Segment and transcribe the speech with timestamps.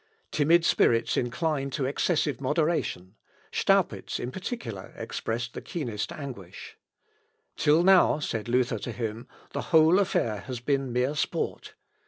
[0.31, 3.17] Timid spirits inclined to excessive moderation
[3.51, 6.75] Staupitz in particular, expressed the keenest anguish.
[7.55, 11.75] "Till now," said Luther to him, "the whole affair has been mere sport.